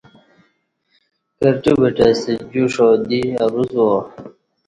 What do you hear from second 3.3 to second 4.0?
اروس وا